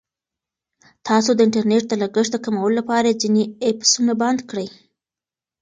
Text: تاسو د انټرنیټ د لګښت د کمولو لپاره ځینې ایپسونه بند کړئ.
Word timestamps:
تاسو 1.07 1.31
د 1.35 1.39
انټرنیټ 1.47 1.83
د 1.89 1.93
لګښت 2.01 2.31
د 2.33 2.37
کمولو 2.45 2.77
لپاره 2.79 3.17
ځینې 3.21 3.43
ایپسونه 3.65 4.11
بند 4.21 4.39
کړئ. 4.49 4.67